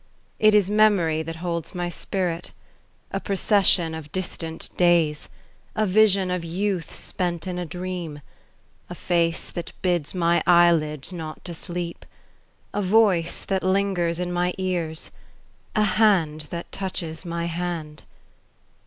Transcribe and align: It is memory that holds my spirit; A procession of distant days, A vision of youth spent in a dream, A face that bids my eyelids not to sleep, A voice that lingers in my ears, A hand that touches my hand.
It 0.39 0.55
is 0.55 0.67
memory 0.67 1.21
that 1.21 1.35
holds 1.45 1.75
my 1.75 1.87
spirit; 1.87 2.49
A 3.11 3.19
procession 3.19 3.93
of 3.93 4.11
distant 4.11 4.75
days, 4.75 5.29
A 5.75 5.85
vision 5.85 6.31
of 6.31 6.43
youth 6.43 6.91
spent 6.91 7.45
in 7.45 7.59
a 7.59 7.67
dream, 7.67 8.21
A 8.89 8.95
face 8.95 9.51
that 9.51 9.73
bids 9.83 10.15
my 10.15 10.41
eyelids 10.47 11.13
not 11.13 11.45
to 11.45 11.53
sleep, 11.53 12.03
A 12.73 12.81
voice 12.81 13.45
that 13.45 13.61
lingers 13.61 14.19
in 14.19 14.31
my 14.33 14.55
ears, 14.57 15.11
A 15.75 15.83
hand 15.83 16.47
that 16.49 16.71
touches 16.71 17.23
my 17.23 17.45
hand. 17.45 18.01